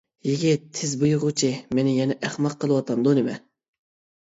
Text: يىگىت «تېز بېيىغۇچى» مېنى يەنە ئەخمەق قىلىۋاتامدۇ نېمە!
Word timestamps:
يىگىت 0.27 0.63
«تېز 0.79 0.93
بېيىغۇچى» 1.03 1.51
مېنى 1.81 1.95
يەنە 1.99 2.19
ئەخمەق 2.25 2.59
قىلىۋاتامدۇ 2.65 3.17
نېمە! 3.21 3.39